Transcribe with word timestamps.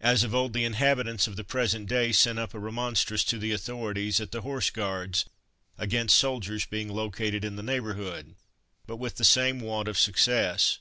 As 0.00 0.24
of 0.24 0.34
old, 0.34 0.54
the 0.54 0.64
inhabitants 0.64 1.26
of 1.26 1.36
the 1.36 1.44
present 1.44 1.90
day 1.90 2.10
sent 2.10 2.38
up 2.38 2.54
a 2.54 2.58
remonstrance 2.58 3.22
to 3.24 3.36
the 3.38 3.52
authorities 3.52 4.18
at 4.18 4.30
the 4.32 4.40
Horse 4.40 4.70
Guards, 4.70 5.26
against 5.76 6.18
soldiers 6.18 6.64
being 6.64 6.88
located 6.88 7.44
in 7.44 7.56
the 7.56 7.62
neighbourhood, 7.62 8.34
but 8.86 8.96
with 8.96 9.16
the 9.16 9.24
same 9.24 9.60
want 9.60 9.86
of 9.86 9.98
success. 9.98 10.78